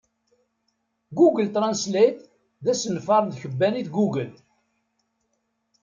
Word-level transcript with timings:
Google 1.17 1.49
Translate 1.55 2.21
d 2.63 2.65
asenfaṛ 2.73 3.21
n 3.23 3.31
tkebbanit 3.31 3.87
Google. 3.97 4.31